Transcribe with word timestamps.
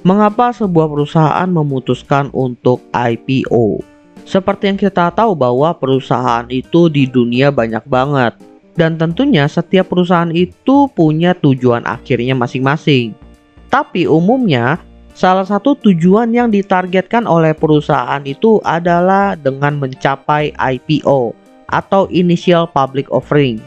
Mengapa 0.00 0.48
sebuah 0.56 0.88
perusahaan 0.88 1.44
memutuskan 1.44 2.32
untuk 2.32 2.80
IPO? 2.88 3.84
Seperti 4.24 4.72
yang 4.72 4.80
kita 4.80 5.12
tahu 5.12 5.36
bahwa 5.36 5.76
perusahaan 5.76 6.48
itu 6.48 6.88
di 6.88 7.04
dunia 7.04 7.52
banyak 7.52 7.84
banget 7.84 8.32
dan 8.80 8.96
tentunya 8.96 9.44
setiap 9.44 9.92
perusahaan 9.92 10.32
itu 10.32 10.88
punya 10.96 11.36
tujuan 11.36 11.84
akhirnya 11.84 12.32
masing-masing. 12.32 13.12
Tapi 13.68 14.08
umumnya 14.08 14.80
salah 15.12 15.44
satu 15.44 15.76
tujuan 15.76 16.32
yang 16.32 16.48
ditargetkan 16.48 17.28
oleh 17.28 17.52
perusahaan 17.52 18.24
itu 18.24 18.56
adalah 18.64 19.36
dengan 19.36 19.76
mencapai 19.76 20.56
IPO 20.56 21.36
atau 21.68 22.08
Initial 22.08 22.64
Public 22.72 23.12
Offering. 23.12 23.60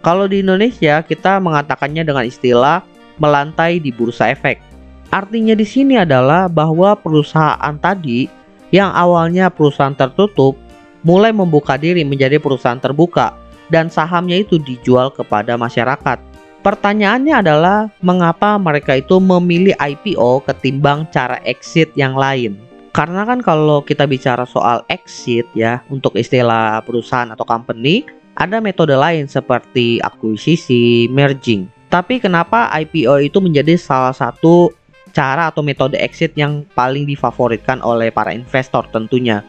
Kalau 0.00 0.32
di 0.32 0.40
Indonesia 0.40 1.04
kita 1.04 1.36
mengatakannya 1.44 2.08
dengan 2.08 2.24
istilah 2.24 2.80
melantai 3.20 3.84
di 3.84 3.92
bursa 3.92 4.32
efek. 4.32 4.73
Artinya 5.14 5.54
di 5.54 5.62
sini 5.62 5.94
adalah 5.94 6.50
bahwa 6.50 6.98
perusahaan 6.98 7.78
tadi 7.78 8.26
yang 8.74 8.90
awalnya 8.90 9.46
perusahaan 9.46 9.94
tertutup 9.94 10.58
mulai 11.06 11.30
membuka 11.30 11.78
diri 11.78 12.02
menjadi 12.02 12.42
perusahaan 12.42 12.82
terbuka 12.82 13.38
dan 13.70 13.86
sahamnya 13.86 14.42
itu 14.42 14.58
dijual 14.58 15.14
kepada 15.14 15.54
masyarakat. 15.54 16.18
Pertanyaannya 16.66 17.30
adalah 17.46 17.78
mengapa 18.02 18.58
mereka 18.58 18.98
itu 18.98 19.22
memilih 19.22 19.78
IPO 19.78 20.42
ketimbang 20.50 21.06
cara 21.14 21.38
exit 21.46 21.94
yang 21.94 22.18
lain? 22.18 22.58
Karena 22.90 23.22
kan 23.22 23.38
kalau 23.38 23.86
kita 23.86 24.10
bicara 24.10 24.42
soal 24.42 24.82
exit 24.90 25.46
ya 25.54 25.78
untuk 25.94 26.18
istilah 26.18 26.82
perusahaan 26.82 27.30
atau 27.30 27.46
company 27.46 28.02
ada 28.34 28.58
metode 28.58 28.98
lain 28.98 29.30
seperti 29.30 30.02
akuisisi, 30.02 31.06
merging. 31.06 31.70
Tapi 31.86 32.18
kenapa 32.18 32.66
IPO 32.82 33.30
itu 33.30 33.38
menjadi 33.38 33.78
salah 33.78 34.10
satu 34.10 34.74
cara 35.14 35.48
atau 35.48 35.62
metode 35.62 35.94
exit 35.96 36.34
yang 36.34 36.66
paling 36.74 37.06
difavoritkan 37.06 37.78
oleh 37.80 38.10
para 38.10 38.34
investor 38.34 38.84
tentunya. 38.90 39.46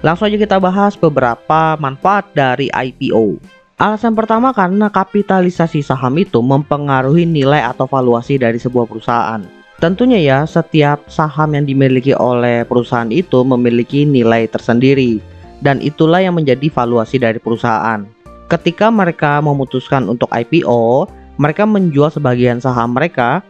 Langsung 0.00 0.32
aja 0.32 0.40
kita 0.40 0.56
bahas 0.56 0.96
beberapa 0.96 1.76
manfaat 1.76 2.32
dari 2.32 2.72
IPO. 2.72 3.38
Alasan 3.76 4.16
pertama 4.16 4.54
karena 4.56 4.88
kapitalisasi 4.88 5.84
saham 5.84 6.16
itu 6.16 6.40
mempengaruhi 6.40 7.28
nilai 7.28 7.60
atau 7.60 7.84
valuasi 7.84 8.40
dari 8.40 8.56
sebuah 8.56 8.88
perusahaan. 8.88 9.44
Tentunya 9.82 10.22
ya, 10.22 10.38
setiap 10.46 11.10
saham 11.10 11.52
yang 11.52 11.66
dimiliki 11.66 12.14
oleh 12.14 12.64
perusahaan 12.64 13.10
itu 13.10 13.42
memiliki 13.42 14.06
nilai 14.06 14.46
tersendiri 14.48 15.18
dan 15.60 15.82
itulah 15.82 16.22
yang 16.22 16.38
menjadi 16.38 16.70
valuasi 16.70 17.18
dari 17.18 17.42
perusahaan. 17.42 18.06
Ketika 18.46 18.92
mereka 18.92 19.40
memutuskan 19.42 20.06
untuk 20.06 20.30
IPO, 20.30 21.08
mereka 21.40 21.66
menjual 21.66 22.14
sebagian 22.14 22.62
saham 22.62 22.94
mereka 22.94 23.42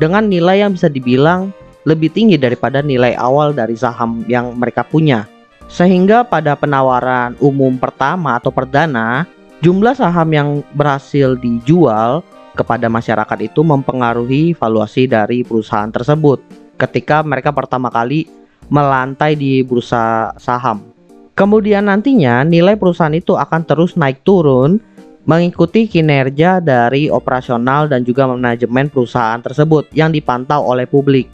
dengan 0.00 0.26
nilai 0.26 0.64
yang 0.64 0.72
bisa 0.72 0.88
dibilang 0.88 1.52
lebih 1.84 2.08
tinggi 2.08 2.40
daripada 2.40 2.80
nilai 2.80 3.12
awal 3.20 3.52
dari 3.52 3.76
saham 3.76 4.24
yang 4.24 4.56
mereka 4.56 4.80
punya. 4.80 5.28
Sehingga 5.70 6.26
pada 6.26 6.56
penawaran 6.58 7.36
umum 7.38 7.78
pertama 7.78 8.40
atau 8.40 8.50
perdana, 8.50 9.28
jumlah 9.62 9.94
saham 9.94 10.28
yang 10.32 10.48
berhasil 10.74 11.38
dijual 11.38 12.24
kepada 12.58 12.90
masyarakat 12.90 13.38
itu 13.46 13.62
mempengaruhi 13.62 14.56
valuasi 14.56 15.06
dari 15.06 15.46
perusahaan 15.46 15.92
tersebut 15.92 16.42
ketika 16.74 17.22
mereka 17.22 17.54
pertama 17.54 17.92
kali 17.92 18.26
melantai 18.72 19.38
di 19.38 19.62
bursa 19.62 20.34
saham. 20.40 20.90
Kemudian 21.38 21.86
nantinya 21.88 22.42
nilai 22.42 22.74
perusahaan 22.76 23.14
itu 23.14 23.38
akan 23.38 23.64
terus 23.64 23.94
naik 23.94 24.26
turun 24.26 24.82
mengikuti 25.28 25.84
kinerja 25.84 26.64
dari 26.64 27.12
operasional 27.12 27.90
dan 27.90 28.06
juga 28.06 28.24
manajemen 28.24 28.88
perusahaan 28.88 29.40
tersebut 29.40 29.92
yang 29.92 30.14
dipantau 30.14 30.64
oleh 30.64 30.88
publik. 30.88 31.28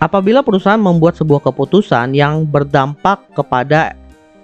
Apabila 0.00 0.40
perusahaan 0.40 0.80
membuat 0.80 1.16
sebuah 1.20 1.44
keputusan 1.44 2.16
yang 2.16 2.48
berdampak 2.48 3.20
kepada 3.36 3.92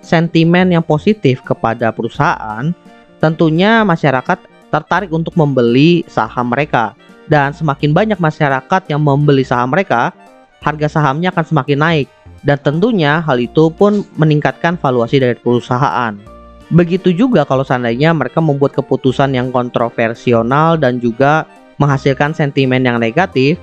sentimen 0.05 0.69
yang 0.69 0.85
positif 0.85 1.41
kepada 1.41 1.89
perusahaan, 1.91 2.77
tentunya 3.19 3.81
masyarakat 3.81 4.37
tertarik 4.69 5.09
untuk 5.09 5.33
membeli 5.33 6.05
saham 6.07 6.53
mereka. 6.53 6.93
Dan 7.27 7.51
semakin 7.57 7.91
banyak 7.91 8.21
masyarakat 8.21 8.83
yang 8.87 9.03
membeli 9.03 9.43
saham 9.43 9.73
mereka, 9.73 10.15
harga 10.63 10.87
sahamnya 11.01 11.33
akan 11.35 11.45
semakin 11.49 11.79
naik. 11.81 12.07
Dan 12.47 12.61
tentunya 12.63 13.19
hal 13.25 13.43
itu 13.43 13.73
pun 13.73 14.07
meningkatkan 14.15 14.79
valuasi 14.79 15.19
dari 15.19 15.35
perusahaan. 15.35 16.36
Begitu 16.67 17.15
juga 17.15 17.47
kalau 17.47 17.63
seandainya 17.63 18.11
mereka 18.11 18.43
membuat 18.43 18.75
keputusan 18.75 19.39
yang 19.39 19.55
kontroversial 19.55 20.43
dan 20.83 20.99
juga 20.99 21.47
menghasilkan 21.79 22.35
sentimen 22.35 22.83
yang 22.83 22.99
negatif 22.99 23.61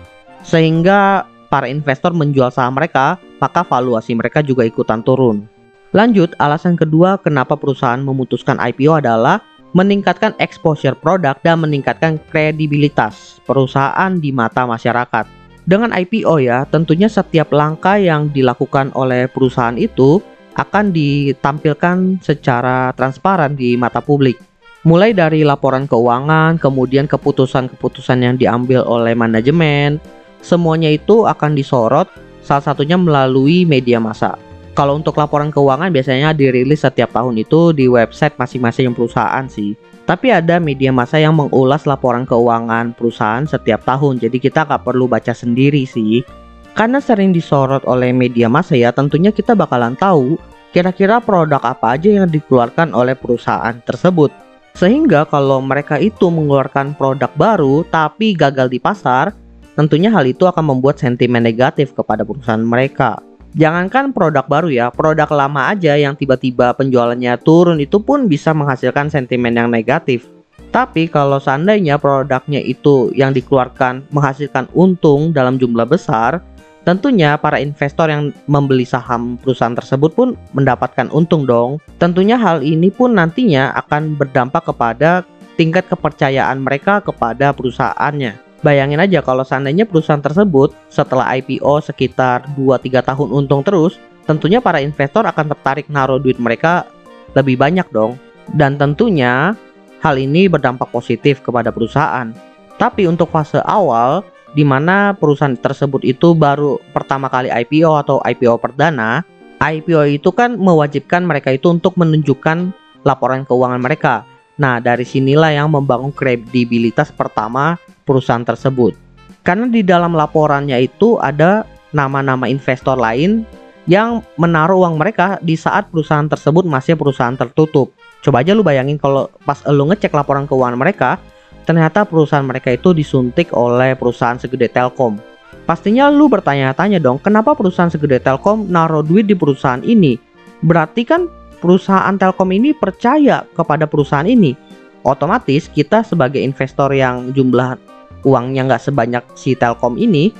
sehingga 0.47 1.27
para 1.51 1.67
investor 1.67 2.15
menjual 2.15 2.49
saham 2.49 2.79
mereka, 2.79 3.19
maka 3.43 3.61
valuasi 3.61 4.15
mereka 4.15 4.39
juga 4.39 4.63
ikutan 4.63 5.03
turun. 5.03 5.45
Lanjut, 5.93 6.33
alasan 6.41 6.73
kedua 6.73 7.21
kenapa 7.21 7.53
perusahaan 7.53 8.01
memutuskan 8.01 8.57
IPO 8.57 9.03
adalah 9.03 9.43
meningkatkan 9.77 10.33
exposure 10.41 10.97
produk 10.97 11.37
dan 11.45 11.61
meningkatkan 11.61 12.17
kredibilitas 12.31 13.37
perusahaan 13.45 14.17
di 14.17 14.33
mata 14.33 14.65
masyarakat. 14.65 15.25
Dengan 15.63 15.93
IPO 15.93 16.43
ya, 16.43 16.65
tentunya 16.67 17.07
setiap 17.07 17.53
langkah 17.53 17.95
yang 18.01 18.33
dilakukan 18.33 18.89
oleh 18.97 19.29
perusahaan 19.29 19.77
itu 19.77 20.19
akan 20.53 20.93
ditampilkan 20.93 22.21
secara 22.21 22.93
transparan 22.93 23.57
di 23.57 23.73
mata 23.73 23.99
publik. 23.99 24.37
Mulai 24.83 25.15
dari 25.15 25.47
laporan 25.47 25.87
keuangan, 25.87 26.59
kemudian 26.59 27.07
keputusan-keputusan 27.07 28.19
yang 28.19 28.35
diambil 28.35 28.83
oleh 28.83 29.15
manajemen, 29.15 29.97
semuanya 30.43 30.91
itu 30.91 31.23
akan 31.23 31.55
disorot 31.55 32.11
salah 32.43 32.61
satunya 32.61 32.99
melalui 32.99 33.63
media 33.63 34.03
massa. 34.03 34.35
Kalau 34.75 34.99
untuk 34.99 35.15
laporan 35.15 35.53
keuangan 35.53 35.93
biasanya 35.93 36.35
dirilis 36.35 36.83
setiap 36.83 37.13
tahun 37.13 37.39
itu 37.39 37.71
di 37.77 37.85
website 37.87 38.35
masing-masing 38.35 38.91
perusahaan 38.91 39.45
sih. 39.47 39.77
Tapi 40.03 40.35
ada 40.35 40.59
media 40.59 40.91
massa 40.91 41.15
yang 41.15 41.31
mengulas 41.31 41.87
laporan 41.87 42.27
keuangan 42.27 42.91
perusahaan 42.91 43.47
setiap 43.47 43.87
tahun, 43.87 44.19
jadi 44.19 44.35
kita 44.35 44.67
nggak 44.67 44.83
perlu 44.83 45.07
baca 45.07 45.31
sendiri 45.31 45.87
sih. 45.87 46.27
Karena 46.73 46.97
sering 46.97 47.29
disorot 47.29 47.85
oleh 47.85 48.09
media 48.09 48.49
massa 48.49 48.73
ya, 48.73 48.89
tentunya 48.89 49.29
kita 49.29 49.53
bakalan 49.53 49.93
tahu 49.93 50.41
kira-kira 50.73 51.21
produk 51.21 51.61
apa 51.61 51.93
aja 51.93 52.09
yang 52.09 52.25
dikeluarkan 52.25 52.97
oleh 52.97 53.13
perusahaan 53.13 53.77
tersebut. 53.85 54.33
Sehingga 54.73 55.29
kalau 55.29 55.61
mereka 55.61 56.01
itu 56.01 56.33
mengeluarkan 56.33 56.97
produk 56.97 57.29
baru 57.37 57.85
tapi 57.85 58.33
gagal 58.33 58.73
di 58.73 58.81
pasar, 58.81 59.29
tentunya 59.77 60.09
hal 60.09 60.25
itu 60.25 60.49
akan 60.49 60.73
membuat 60.73 60.97
sentimen 60.97 61.45
negatif 61.45 61.93
kepada 61.93 62.25
perusahaan 62.25 62.65
mereka. 62.65 63.21
Jangankan 63.53 64.09
produk 64.09 64.49
baru 64.49 64.73
ya, 64.73 64.89
produk 64.89 65.29
lama 65.29 65.69
aja 65.69 65.93
yang 65.93 66.17
tiba-tiba 66.17 66.73
penjualannya 66.73 67.37
turun 67.45 67.77
itu 67.77 68.01
pun 68.01 68.25
bisa 68.25 68.49
menghasilkan 68.49 69.13
sentimen 69.13 69.53
yang 69.53 69.69
negatif. 69.69 70.25
Tapi 70.73 71.05
kalau 71.05 71.37
seandainya 71.37 72.01
produknya 72.01 72.57
itu 72.57 73.13
yang 73.13 73.29
dikeluarkan 73.29 74.09
menghasilkan 74.09 74.65
untung 74.73 75.29
dalam 75.29 75.61
jumlah 75.61 75.85
besar, 75.85 76.41
Tentunya 76.83 77.39
para 77.39 77.63
investor 77.63 78.11
yang 78.11 78.35
membeli 78.51 78.83
saham 78.83 79.39
perusahaan 79.39 79.71
tersebut 79.71 80.11
pun 80.11 80.35
mendapatkan 80.51 81.07
untung 81.15 81.47
dong. 81.47 81.79
Tentunya 81.95 82.35
hal 82.35 82.59
ini 82.59 82.91
pun 82.91 83.15
nantinya 83.15 83.71
akan 83.87 84.19
berdampak 84.19 84.67
kepada 84.67 85.23
tingkat 85.55 85.87
kepercayaan 85.87 86.59
mereka 86.59 86.99
kepada 86.99 87.55
perusahaannya. 87.55 88.35
Bayangin 88.63 88.99
aja 88.99 89.23
kalau 89.23 89.47
seandainya 89.47 89.87
perusahaan 89.87 90.23
tersebut 90.23 90.75
setelah 90.91 91.35
IPO 91.39 91.83
sekitar 91.87 92.47
2-3 92.55 92.99
tahun 93.03 93.29
untung 93.31 93.63
terus, 93.63 93.95
tentunya 94.27 94.59
para 94.59 94.83
investor 94.83 95.23
akan 95.23 95.51
tertarik 95.55 95.87
naruh 95.87 96.19
duit 96.19 96.39
mereka 96.39 96.87
lebih 97.35 97.59
banyak 97.59 97.87
dong. 97.95 98.19
Dan 98.51 98.75
tentunya 98.75 99.55
hal 100.03 100.19
ini 100.19 100.51
berdampak 100.51 100.91
positif 100.91 101.39
kepada 101.39 101.71
perusahaan. 101.71 102.31
Tapi 102.75 103.07
untuk 103.07 103.31
fase 103.31 103.63
awal, 103.63 104.23
di 104.53 104.61
mana 104.61 105.17
perusahaan 105.17 105.57
tersebut 105.57 106.05
itu 106.05 106.37
baru 106.37 106.77
pertama 106.93 107.29
kali 107.29 107.49
IPO 107.49 107.91
atau 108.05 108.17
IPO 108.21 108.61
perdana, 108.61 109.25
IPO 109.57 110.21
itu 110.21 110.29
kan 110.29 110.57
mewajibkan 110.57 111.25
mereka 111.25 111.49
itu 111.53 111.73
untuk 111.73 111.97
menunjukkan 111.97 112.73
laporan 113.01 113.45
keuangan 113.49 113.81
mereka. 113.81 114.25
Nah, 114.61 114.77
dari 114.77 115.01
sinilah 115.01 115.49
yang 115.49 115.73
membangun 115.73 116.13
kredibilitas 116.13 117.09
pertama 117.09 117.81
perusahaan 118.05 118.45
tersebut. 118.45 118.93
Karena 119.41 119.67
di 119.67 119.81
dalam 119.81 120.13
laporannya 120.13 120.77
itu 120.79 121.17
ada 121.19 121.65
nama-nama 121.91 122.47
investor 122.47 122.95
lain 122.95 123.43
yang 123.83 124.23
menaruh 124.39 124.87
uang 124.87 124.95
mereka 124.95 125.41
di 125.43 125.59
saat 125.59 125.91
perusahaan 125.91 126.29
tersebut 126.29 126.63
masih 126.63 126.95
perusahaan 126.95 127.35
tertutup. 127.35 127.91
Coba 128.23 128.39
aja 128.39 128.55
lu 128.55 128.63
bayangin 128.63 128.95
kalau 128.95 129.27
pas 129.43 129.59
lu 129.67 129.83
ngecek 129.91 130.15
laporan 130.15 130.47
keuangan 130.47 130.79
mereka, 130.79 131.19
ternyata 131.63 132.03
perusahaan 132.03 132.45
mereka 132.45 132.71
itu 132.71 132.91
disuntik 132.91 133.51
oleh 133.55 133.95
perusahaan 133.97 134.37
segede 134.37 134.69
Telkom. 134.69 135.19
Pastinya 135.63 136.11
lu 136.11 136.27
bertanya-tanya 136.27 136.99
dong, 136.99 137.23
kenapa 137.23 137.55
perusahaan 137.55 137.91
segede 137.91 138.19
Telkom 138.19 138.67
naruh 138.67 139.03
duit 139.03 139.25
di 139.27 139.35
perusahaan 139.35 139.79
ini? 139.81 140.19
Berarti 140.59 141.07
kan 141.07 141.31
perusahaan 141.63 142.15
Telkom 142.19 142.51
ini 142.51 142.75
percaya 142.75 143.47
kepada 143.55 143.87
perusahaan 143.87 144.27
ini. 144.27 144.55
Otomatis 145.03 145.71
kita 145.71 146.03
sebagai 146.03 146.39
investor 146.39 146.91
yang 146.91 147.31
jumlah 147.31 147.79
uangnya 148.23 148.67
nggak 148.67 148.83
sebanyak 148.83 149.23
si 149.35 149.55
Telkom 149.55 149.95
ini, 149.99 150.31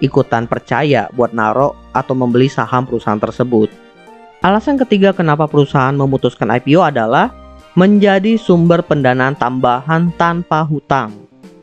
ikutan 0.00 0.44
percaya 0.44 1.08
buat 1.16 1.32
naro 1.32 1.76
atau 1.92 2.12
membeli 2.12 2.48
saham 2.48 2.84
perusahaan 2.84 3.20
tersebut. 3.20 3.72
Alasan 4.44 4.76
ketiga 4.76 5.16
kenapa 5.16 5.48
perusahaan 5.48 5.96
memutuskan 5.96 6.52
IPO 6.52 6.84
adalah 6.84 7.32
menjadi 7.76 8.40
sumber 8.40 8.80
pendanaan 8.80 9.36
tambahan 9.36 10.08
tanpa 10.16 10.64
hutang. 10.64 11.12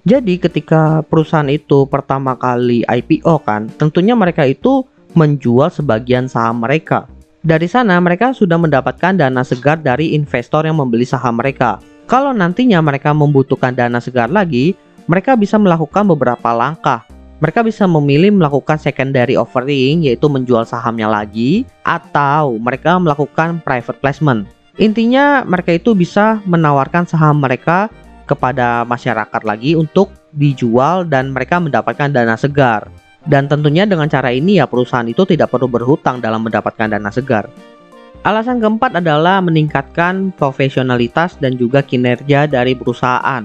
Jadi 0.06 0.38
ketika 0.38 1.01
perusahaan 1.01 1.50
itu 1.50 1.89
pertama 1.89 2.38
kali 2.38 2.86
IPO 2.86 3.42
kan, 3.42 3.65
tentunya 3.81 4.13
mereka 4.13 4.45
itu 4.45 4.86
menjual 5.18 5.74
sebagian 5.74 6.30
saham 6.30 6.62
mereka. 6.62 7.10
Dari 7.42 7.65
sana 7.65 7.98
mereka 7.98 8.30
sudah 8.30 8.62
mendapatkan 8.62 9.18
dana 9.18 9.42
segar 9.42 9.81
dari 9.81 10.13
investor 10.13 10.69
yang 10.69 10.77
membeli 10.77 11.04
saham 11.04 11.42
mereka. 11.42 11.81
Kalau 12.06 12.30
nantinya 12.30 12.77
mereka 12.83 13.10
membutuhkan 13.10 13.74
dana 13.74 13.98
segar 13.98 14.30
lagi, 14.30 14.77
mereka 15.10 15.33
bisa 15.33 15.57
melakukan 15.57 16.06
beberapa 16.06 16.54
langkah. 16.54 17.04
Mereka 17.42 17.65
bisa 17.65 17.89
memilih 17.89 18.31
melakukan 18.31 18.77
secondary 18.80 19.33
offering 19.36 20.06
yaitu 20.06 20.30
menjual 20.30 20.63
sahamnya 20.63 21.10
lagi 21.10 21.68
atau 21.83 22.56
mereka 22.62 22.95
melakukan 23.01 23.60
private 23.65 24.00
placement. 24.00 24.48
Intinya 24.81 25.46
mereka 25.46 25.78
itu 25.78 25.94
bisa 25.94 26.42
menawarkan 26.50 27.06
saham 27.06 27.38
mereka 27.38 27.94
kepada 28.25 28.81
masyarakat 28.90 29.42
lagi 29.46 29.78
untuk 29.78 30.10
dijual 30.34 31.06
dan 31.06 31.30
mereka 31.30 31.62
mendapatkan 31.62 32.10
dana 32.10 32.34
segar. 32.34 32.90
Dan 33.24 33.48
tentunya 33.48 33.88
dengan 33.88 34.10
cara 34.10 34.34
ini 34.34 34.60
ya 34.60 34.66
perusahaan 34.68 35.06
itu 35.08 35.24
tidak 35.24 35.54
perlu 35.54 35.70
berhutang 35.70 36.20
dalam 36.20 36.44
mendapatkan 36.44 36.90
dana 36.90 37.12
segar. 37.14 37.48
Alasan 38.24 38.64
keempat 38.64 39.04
adalah 39.04 39.44
meningkatkan 39.44 40.31
profesionalitas 40.36 41.36
dan 41.38 41.60
juga 41.60 41.84
kinerja 41.84 42.48
dari 42.48 42.72
perusahaan. 42.74 43.44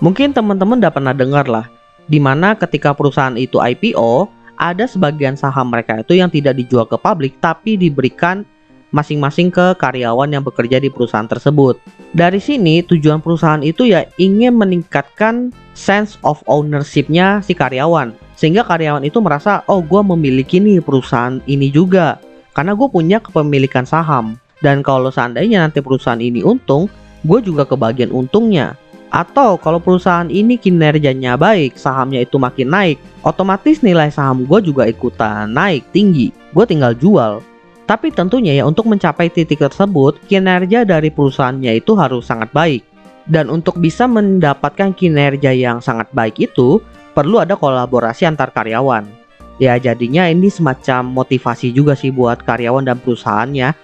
Mungkin 0.00 0.32
teman-teman 0.32 0.80
udah 0.80 0.94
pernah 0.94 1.14
dengar 1.14 1.50
lah, 1.50 1.66
di 2.06 2.22
mana 2.22 2.54
ketika 2.56 2.94
perusahaan 2.94 3.34
itu 3.36 3.58
IPO, 3.58 4.30
ada 4.60 4.84
sebagian 4.84 5.34
saham 5.34 5.72
mereka 5.72 6.04
itu 6.04 6.20
yang 6.20 6.28
tidak 6.28 6.56
dijual 6.56 6.84
ke 6.84 6.94
publik 7.00 7.40
tapi 7.40 7.80
diberikan 7.80 8.44
masing-masing 8.90 9.50
ke 9.50 9.74
karyawan 9.78 10.30
yang 10.30 10.42
bekerja 10.42 10.82
di 10.82 10.90
perusahaan 10.90 11.26
tersebut. 11.26 11.78
Dari 12.14 12.42
sini 12.42 12.82
tujuan 12.86 13.22
perusahaan 13.22 13.62
itu 13.62 13.86
ya 13.86 14.06
ingin 14.18 14.58
meningkatkan 14.58 15.54
sense 15.74 16.18
of 16.26 16.42
ownership-nya 16.50 17.42
si 17.42 17.54
karyawan. 17.54 18.14
Sehingga 18.34 18.64
karyawan 18.64 19.04
itu 19.04 19.20
merasa, 19.20 19.62
oh 19.68 19.84
gue 19.84 20.00
memiliki 20.00 20.58
nih 20.58 20.80
perusahaan 20.80 21.38
ini 21.44 21.68
juga 21.68 22.18
karena 22.56 22.74
gue 22.74 22.88
punya 22.90 23.18
kepemilikan 23.22 23.86
saham. 23.86 24.36
Dan 24.60 24.84
kalau 24.84 25.08
seandainya 25.08 25.64
nanti 25.64 25.80
perusahaan 25.80 26.20
ini 26.20 26.44
untung, 26.44 26.92
gue 27.24 27.38
juga 27.40 27.64
kebagian 27.64 28.12
untungnya. 28.12 28.76
Atau 29.10 29.58
kalau 29.58 29.82
perusahaan 29.82 30.30
ini 30.30 30.54
kinerjanya 30.54 31.34
baik, 31.34 31.74
sahamnya 31.74 32.22
itu 32.22 32.38
makin 32.38 32.70
naik, 32.70 32.96
otomatis 33.26 33.82
nilai 33.82 34.06
saham 34.06 34.46
gue 34.46 34.60
juga 34.62 34.86
ikutan 34.86 35.50
naik 35.50 35.82
tinggi. 35.90 36.30
Gue 36.54 36.62
tinggal 36.62 36.94
jual. 36.94 37.42
Tapi 37.90 38.14
tentunya 38.14 38.54
ya 38.54 38.70
untuk 38.70 38.86
mencapai 38.86 39.34
titik 39.34 39.66
tersebut, 39.66 40.22
kinerja 40.30 40.86
dari 40.86 41.10
perusahaannya 41.10 41.82
itu 41.82 41.98
harus 41.98 42.30
sangat 42.30 42.46
baik. 42.54 42.86
Dan 43.26 43.50
untuk 43.50 43.82
bisa 43.82 44.06
mendapatkan 44.06 44.94
kinerja 44.94 45.50
yang 45.50 45.82
sangat 45.82 46.06
baik 46.14 46.38
itu, 46.38 46.78
perlu 47.18 47.42
ada 47.42 47.58
kolaborasi 47.58 48.30
antar 48.30 48.54
karyawan. 48.54 49.10
Ya 49.58 49.74
jadinya 49.74 50.30
ini 50.30 50.46
semacam 50.54 51.02
motivasi 51.02 51.74
juga 51.74 51.98
sih 51.98 52.14
buat 52.14 52.46
karyawan 52.46 52.86
dan 52.86 53.02
perusahaannya 53.02 53.74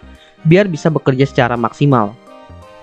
biar 0.47 0.71
bisa 0.71 0.87
bekerja 0.87 1.27
secara 1.27 1.59
maksimal. 1.59 2.15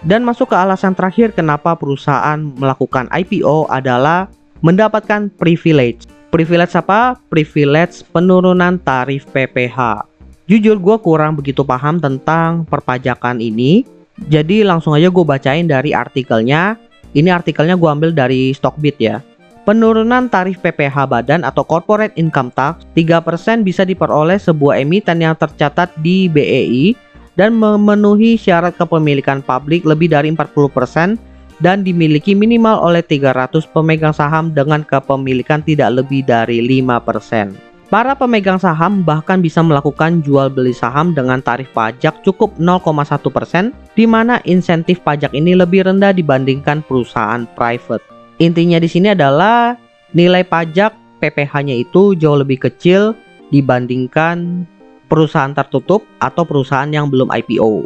Dan 0.04 0.28
masuk 0.28 0.52
ke 0.52 0.60
alasan 0.60 0.92
terakhir 0.92 1.32
kenapa 1.32 1.80
perusahaan 1.80 2.36
melakukan 2.60 3.08
IPO 3.08 3.72
adalah 3.72 4.28
mendapatkan 4.60 5.32
privilege. 5.40 6.04
Privilege 6.28 6.76
apa? 6.76 7.16
Privilege 7.32 8.04
penurunan 8.12 8.76
tarif 8.84 9.24
PPH. 9.32 10.13
Jujur 10.44 10.76
gue 10.76 10.98
kurang 11.00 11.40
begitu 11.40 11.64
paham 11.64 12.04
tentang 12.04 12.68
perpajakan 12.68 13.40
ini. 13.40 13.88
Jadi 14.28 14.68
langsung 14.68 14.92
aja 14.92 15.08
gue 15.08 15.26
bacain 15.26 15.64
dari 15.64 15.96
artikelnya. 15.96 16.76
Ini 17.16 17.32
artikelnya 17.32 17.80
gue 17.80 17.90
ambil 17.90 18.12
dari 18.12 18.52
Stockbit 18.52 19.00
ya. 19.00 19.24
Penurunan 19.64 20.28
tarif 20.28 20.60
PPH 20.60 21.08
badan 21.08 21.48
atau 21.48 21.64
corporate 21.64 22.12
income 22.20 22.52
tax 22.52 22.84
3% 23.00 23.64
bisa 23.64 23.88
diperoleh 23.88 24.36
sebuah 24.36 24.84
emiten 24.84 25.24
yang 25.24 25.40
tercatat 25.40 25.96
di 26.04 26.28
BEI 26.28 26.92
dan 27.40 27.56
memenuhi 27.56 28.36
syarat 28.36 28.76
kepemilikan 28.76 29.40
publik 29.40 29.88
lebih 29.88 30.12
dari 30.12 30.28
40% 30.28 31.16
dan 31.64 31.88
dimiliki 31.88 32.36
minimal 32.36 32.84
oleh 32.84 33.00
300 33.00 33.64
pemegang 33.72 34.12
saham 34.12 34.52
dengan 34.52 34.84
kepemilikan 34.84 35.64
tidak 35.64 36.04
lebih 36.04 36.28
dari 36.28 36.60
5%. 36.60 37.73
Para 37.92 38.16
pemegang 38.16 38.58
saham 38.58 39.04
bahkan 39.04 39.44
bisa 39.44 39.60
melakukan 39.60 40.24
jual 40.24 40.48
beli 40.48 40.72
saham 40.72 41.12
dengan 41.12 41.44
tarif 41.44 41.68
pajak 41.76 42.24
cukup 42.24 42.56
0,1% 42.58 43.76
di 43.94 44.06
mana 44.08 44.40
insentif 44.48 45.04
pajak 45.04 45.36
ini 45.36 45.54
lebih 45.54 45.86
rendah 45.86 46.16
dibandingkan 46.16 46.82
perusahaan 46.88 47.44
private. 47.54 48.02
Intinya 48.42 48.80
di 48.80 48.90
sini 48.90 49.14
adalah 49.14 49.78
nilai 50.16 50.42
pajak 50.42 51.22
PPh-nya 51.22 51.76
itu 51.80 52.18
jauh 52.18 52.40
lebih 52.40 52.66
kecil 52.66 53.14
dibandingkan 53.54 54.66
perusahaan 55.06 55.54
tertutup 55.54 56.02
atau 56.18 56.44
perusahaan 56.44 56.90
yang 56.90 57.12
belum 57.14 57.30
IPO. 57.30 57.86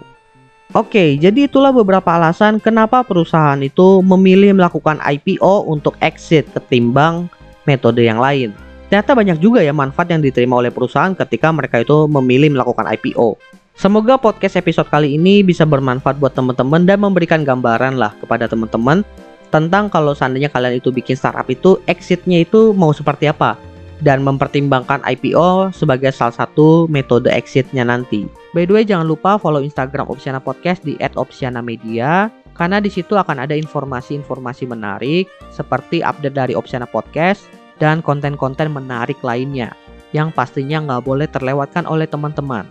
Oke, 0.75 1.15
jadi 1.15 1.47
itulah 1.47 1.71
beberapa 1.71 2.15
alasan 2.15 2.59
kenapa 2.59 3.03
perusahaan 3.03 3.59
itu 3.63 4.03
memilih 4.03 4.51
melakukan 4.55 4.99
IPO 4.99 5.67
untuk 5.67 5.95
exit 6.03 6.47
ketimbang 6.51 7.31
metode 7.63 8.03
yang 8.03 8.19
lain. 8.19 8.66
Ternyata 8.87 9.11
banyak 9.19 9.37
juga 9.43 9.59
ya 9.59 9.75
manfaat 9.75 10.07
yang 10.15 10.23
diterima 10.23 10.63
oleh 10.63 10.71
perusahaan 10.71 11.11
ketika 11.11 11.51
mereka 11.51 11.83
itu 11.83 12.07
memilih 12.07 12.55
melakukan 12.55 12.87
IPO. 12.87 13.35
Semoga 13.75 14.15
podcast 14.17 14.57
episode 14.57 14.87
kali 14.87 15.19
ini 15.19 15.43
bisa 15.43 15.67
bermanfaat 15.67 16.17
buat 16.17 16.33
teman-teman 16.33 16.87
dan 16.87 16.97
memberikan 17.03 17.43
gambaran 17.43 17.99
lah 17.99 18.15
kepada 18.17 18.47
teman-teman 18.49 19.03
tentang 19.51 19.91
kalau 19.91 20.15
seandainya 20.15 20.49
kalian 20.49 20.79
itu 20.79 20.89
bikin 20.89 21.19
startup 21.19 21.45
itu 21.51 21.77
exitnya 21.85 22.41
itu 22.41 22.71
mau 22.73 22.89
seperti 22.95 23.29
apa 23.29 23.59
dan 24.01 24.23
mempertimbangkan 24.23 25.03
IPO 25.03 25.75
sebagai 25.75 26.09
salah 26.15 26.33
satu 26.33 26.87
metode 26.87 27.27
exitnya 27.29 27.83
nanti. 27.83 28.25
By 28.55 28.65
the 28.65 28.73
way 28.73 28.83
jangan 28.87 29.05
lupa 29.05 29.35
follow 29.35 29.61
Instagram 29.61 30.07
Opsiana 30.07 30.39
Podcast 30.39 30.81
di 30.87 30.95
@opsiana_media 30.97 32.31
karena 32.57 32.81
di 32.81 32.89
situ 32.89 33.13
akan 33.13 33.45
ada 33.45 33.53
informasi-informasi 33.53 34.63
menarik 34.65 35.29
seperti 35.53 36.01
update 36.01 36.33
dari 36.33 36.53
Opsiana 36.57 36.89
Podcast 36.89 37.56
dan 37.77 38.01
konten-konten 38.01 38.73
menarik 38.73 39.21
lainnya 39.21 39.73
yang 40.15 40.31
pastinya 40.31 40.81
nggak 40.83 41.03
boleh 41.03 41.27
terlewatkan 41.29 41.83
oleh 41.85 42.07
teman-teman. 42.07 42.65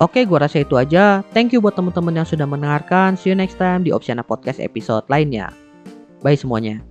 Oke, 0.00 0.24
gua 0.24 0.48
rasa 0.48 0.64
itu 0.64 0.80
aja. 0.80 1.20
Thank 1.36 1.52
you 1.52 1.60
buat 1.60 1.76
teman-teman 1.76 2.24
yang 2.24 2.28
sudah 2.28 2.48
mendengarkan. 2.48 3.20
See 3.20 3.28
you 3.28 3.36
next 3.36 3.60
time 3.60 3.84
di 3.84 3.92
Opsiana 3.92 4.24
Podcast 4.24 4.56
episode 4.56 5.04
lainnya. 5.12 5.52
Bye 6.24 6.40
semuanya. 6.40 6.89